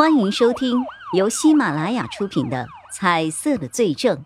[0.00, 4.16] 欢迎收听由喜马拉雅出品的《彩色的罪证》，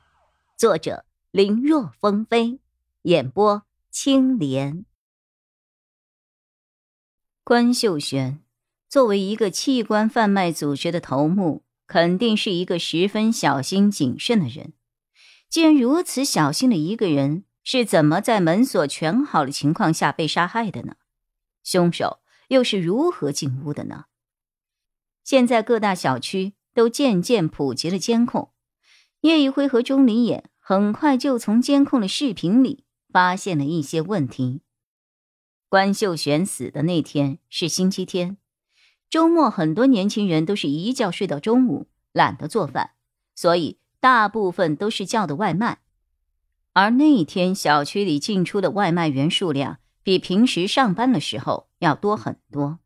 [0.57, 2.61] 作者林若风飞，
[3.03, 4.85] 演播青莲。
[7.43, 8.41] 关秀璇
[8.89, 14.75] 作为一个器官贩卖组织的头目，肯定是一个十分小心谨慎的人。
[15.51, 20.95] 既然如此小心的一个人，是怎么在门锁全好的情况下被杀害的呢？
[21.65, 24.05] 凶手又是如何进屋的呢？
[25.25, 28.51] 现在各大小区都渐渐普及了监控，
[29.23, 34.61] 叶一辉和钟离眼很快就从监控的视频里发现了一些问题。
[35.71, 38.37] 关秀璇死的那天是星期天，
[39.09, 42.91] 周末很多年轻人都是一觉睡到中午，懒得做饭，
[43.35, 45.79] 所以大部分都是叫的外卖。
[46.75, 52.79] 而那一天小区里进出的外卖员数量比平时上班的时候要多很多，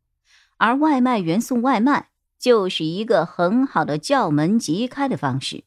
[0.57, 2.09] 而外卖员送外卖。
[2.39, 5.65] 就是一个很好的叫门即开的方式，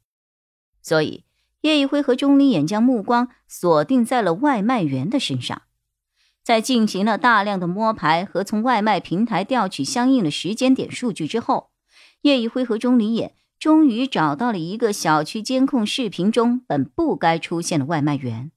[0.81, 1.25] 所以
[1.61, 5.63] 叶一辉和钟离眼将目光锁定在了外卖员的身上，
[6.43, 11.71] 在进行了大量的摸排和从外卖平台调取相应的时间点数据之后，
[12.23, 18.51] 叶一辉和钟离眼终于找到了一个小区监控视频中本不该出现的外卖员。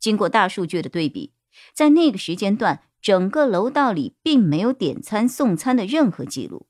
[0.00, 1.32] 经过大数据的对比，
[1.74, 6.66] 在那个时间段，整个楼道里并没有点餐送餐的任何记录。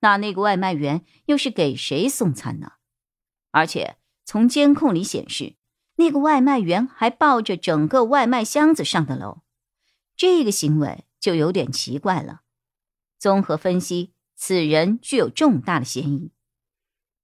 [0.00, 2.72] 那那个外卖员又是给谁送餐呢？
[3.50, 5.56] 而且从监控里显示，
[5.96, 9.42] 那个外卖员还抱着整个外卖箱子上的楼，
[10.16, 12.40] 这个行为就有点奇怪了。
[13.18, 16.32] 综合分析，此人具有重大的嫌疑。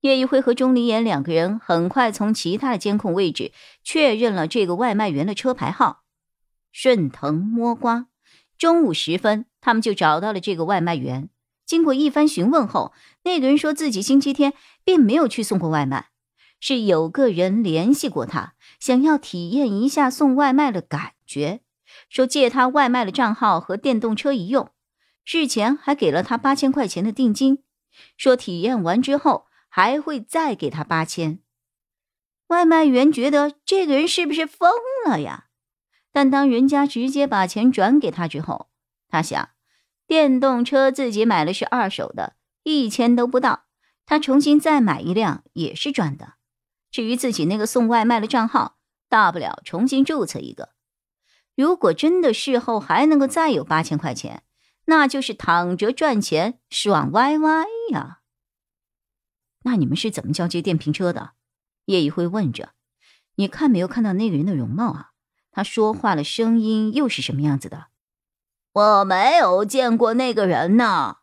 [0.00, 3.52] 叶一辉和钟离言两个人很快从其他的监控位置
[3.82, 6.04] 确认了这个外卖员的车牌号。
[6.70, 8.08] 顺藤摸瓜，
[8.58, 11.30] 中午时分，他们就找到了这个外卖员。
[11.66, 16.10] 经过一番询问后，那个人说自己星期天并没有去送过外卖，
[16.60, 21.60] 是有个人联系过他，想要体验一下送外卖的感觉，
[22.08, 24.70] 说借他外卖的账号和电动车一用，
[25.24, 27.64] 事前还给了他八千块钱的定金，
[28.16, 31.40] 说体验完之后还会再给他八千。
[32.46, 34.70] 外卖员觉得这个人是不是疯
[35.04, 35.46] 了呀？
[36.12, 38.68] 但当人家直接把钱转给他之后，
[39.08, 39.55] 他想。
[40.06, 43.64] 电动车自己买的是二手的，一千都不到。
[44.04, 46.34] 他重新再买一辆也是赚的。
[46.90, 48.78] 至于自己那个送外卖的账号，
[49.08, 50.70] 大不了重新注册一个。
[51.56, 54.44] 如果真的事后还能够再有八千块钱，
[54.84, 58.20] 那就是躺着赚钱，爽歪歪呀！
[59.64, 61.32] 那你们是怎么交接电瓶车的？
[61.86, 62.74] 叶一辉问着。
[63.34, 65.10] 你看没有看到那个人的容貌啊？
[65.50, 67.88] 他说话的声音又是什么样子的？
[68.76, 71.16] 我没有见过那个人呢，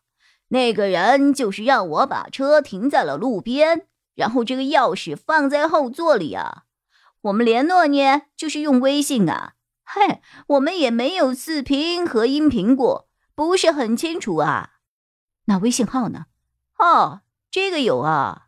[0.48, 6.64] 那个人就是让我把车停在了路边，然后这个钥匙放在后座里啊。
[7.22, 9.54] 我们联络呢，就是用微信啊。
[9.84, 14.72] 嘿，我们也没有视频和音频过，不是很清楚啊。
[15.46, 16.26] 那微信号呢？
[16.80, 17.22] 哦，
[17.52, 18.48] 这个有啊。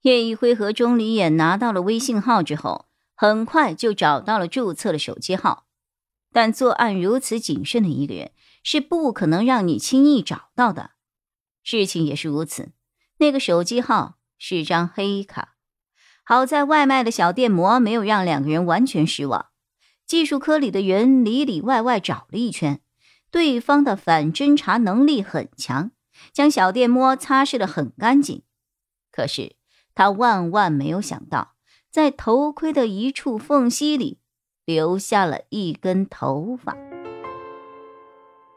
[0.00, 5.66] 叶一辉和钟离眼拿到了微信号之后，很快就找到了注册的手机号。
[6.32, 8.32] 但作案如此谨慎的一个人
[8.64, 10.92] 是不可能让你轻易找到的。
[11.62, 12.72] 事情也是如此，
[13.18, 15.56] 那个手机号是张黑卡。
[16.24, 19.46] 好在外卖的小电摩没有让两个人完全失望。
[20.06, 22.80] 技术科里的人里里外外找了一圈，
[23.30, 25.90] 对方的反侦查能力很强，
[26.32, 28.42] 将小电摩擦拭的很干净。
[29.10, 29.56] 可是
[29.94, 31.54] 他万万没有想到，
[31.90, 34.21] 在头盔的一处缝隙里。
[34.64, 36.76] 留下了一根头发。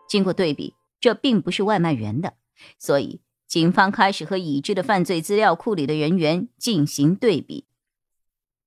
[0.08, 2.34] 经过对比，这并不是外卖员的，
[2.78, 7.66] 所以警方开始和已知的犯罪资料库里的人员进行对比。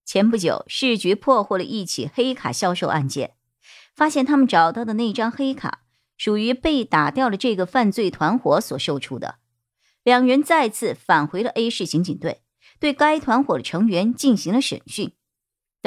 [0.04, 3.34] 前不久，市局破获了一起黑卡销售案件，
[3.94, 5.82] 发现他们找到的那张黑卡
[6.16, 9.36] 属于被打掉的这个犯罪团伙所售出的。
[10.02, 12.40] 两人再次返回了 A 市刑警队，
[12.80, 15.12] 对该团伙的成员进行了审讯。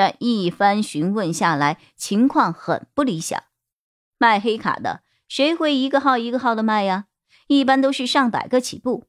[0.01, 3.43] 但一番询问下来，情况很不理想。
[4.17, 7.05] 卖黑卡的谁会一个号一个号的卖呀？
[7.45, 9.05] 一般都是上百个起步。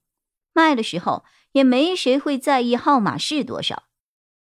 [0.52, 3.84] 卖的时候也没谁会在意号码是多少，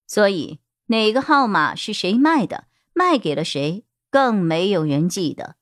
[0.08, 5.56] 所以哪个号码是谁卖的，卖给了谁，更没有人记得。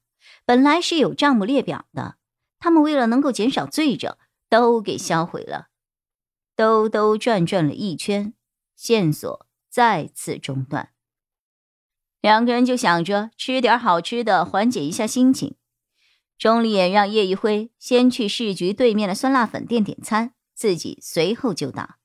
[0.46, 2.16] 本来是有账目列表的，
[2.60, 4.16] 他们为了能够减少罪证，
[4.50, 5.68] 都给销毁了。
[6.56, 8.34] 兜兜转转了一圈，
[8.78, 9.47] 线索。
[9.78, 10.90] 再次中断，
[12.20, 15.56] 两个人就想着吃点好吃的，缓解一下心情。
[16.36, 21.98] 钟离也让叶一辉先去市局对面的酸辣粉店点餐，自己随后就到。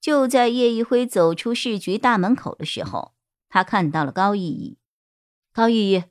[0.00, 3.14] 就在叶一辉走出市局大门口的时候，
[3.48, 4.76] 他看到了高逸逸。
[5.52, 6.02] 高逸逸，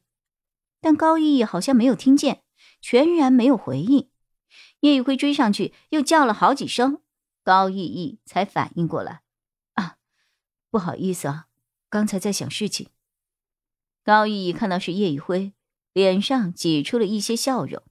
[0.79, 2.43] 但高逸逸好像没有听见，
[2.79, 4.09] 全然没有回应。
[4.79, 7.01] 叶一辉追上去，又叫了好几声，
[7.43, 9.23] 高逸逸才反应过来。
[10.69, 11.47] 啊，不好意思啊，
[11.89, 12.89] 刚才在想事情。
[14.03, 15.53] 高逸逸看到是叶一辉，
[15.93, 17.83] 脸上挤出了一些笑容。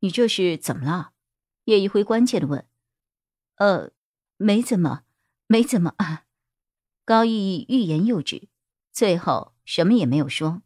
[0.00, 1.12] 你这是怎么了？
[1.64, 2.66] 叶一辉关切的问。
[3.56, 3.92] 呃，
[4.36, 5.04] 没怎么。
[5.46, 6.26] 没怎么啊，
[7.04, 8.48] 高逸逸欲言又止，
[8.92, 10.62] 最后什么也没有说。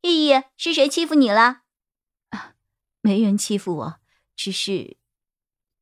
[0.00, 1.62] 逸逸，是谁欺负你了？
[2.30, 2.54] 啊，
[3.02, 4.00] 没人欺负我，
[4.34, 4.96] 只是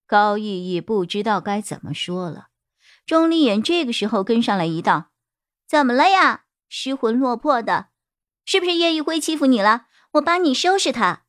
[0.07, 2.48] 高逸逸不知道该怎么说了。
[3.09, 5.13] 钟离眼这个时候跟上来一道
[5.67, 6.45] ：“怎么了呀？
[6.69, 7.89] 失魂落魄的，
[8.45, 9.87] 是不是叶一辉欺负你了？
[10.13, 11.25] 我帮你收拾他。”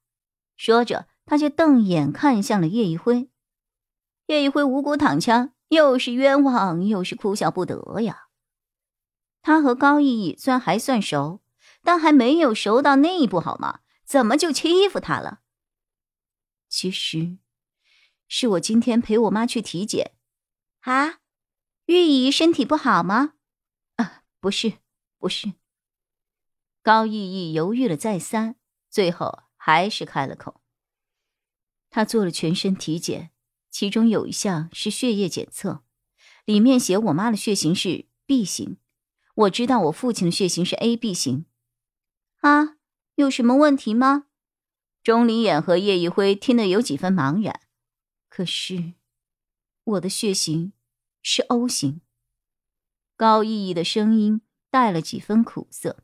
[0.58, 3.30] 说着，他就瞪眼看向了叶一辉。
[4.26, 5.54] 叶一辉无辜躺枪。
[5.70, 8.26] 又是冤枉，又是哭笑不得呀。
[9.44, 11.42] 他和高逸逸虽然还算熟，
[11.84, 13.82] 但还没有熟到那一步，好吗？
[14.04, 15.42] 怎么就欺负他了？
[16.68, 17.38] 其实，
[18.28, 20.14] 是我今天陪我妈去体检。
[20.80, 21.20] 啊，
[21.90, 23.34] 玉姨身体不好吗？
[23.96, 24.74] 啊，不是，
[25.18, 25.54] 不是。
[26.84, 28.58] 高逸逸犹豫了再三，
[28.92, 30.62] 最后还是开了口。
[31.90, 33.32] 他做了全身体检。
[33.72, 35.84] 其中有一项是血液检测，
[36.46, 38.78] 里面写我妈的血型是 B 型，
[39.34, 41.46] 我知道我父亲的血型是 AB 型。
[42.42, 42.78] 啊，
[43.16, 44.28] 有什么问题吗？
[45.02, 47.62] 钟离衍和叶一辉听得有几分茫然。
[48.28, 48.94] 可是，
[49.84, 50.74] 我的血型
[51.22, 52.02] 是 O 型。
[53.16, 56.04] 高意义的声音带了几分苦涩。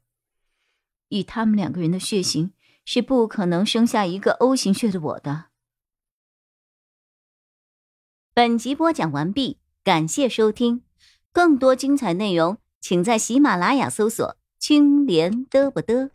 [1.10, 2.52] 以他们两个人的血型，
[2.84, 5.46] 是不可能生下一个 O 型血的我的。
[8.34, 10.84] 本集播讲完毕，感谢收听，
[11.32, 16.10] 更多精彩内容，请在喜马拉雅搜索“青莲嘚不嘚”。